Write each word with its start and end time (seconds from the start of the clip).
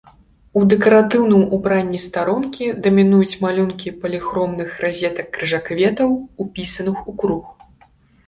У 0.59 0.61
дэкаратыўным 0.71 1.43
убранні 1.57 1.99
старонкі 2.05 2.69
дамінуюць 2.87 3.37
малюнкі 3.43 3.93
паліхромных 4.05 4.69
разетак-крыжакветаў, 4.87 6.09
упісаных 6.47 6.97
у 7.13 7.15
круг. 7.25 7.45